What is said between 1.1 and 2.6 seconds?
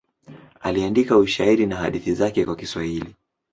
ushairi na hadithi zake kwa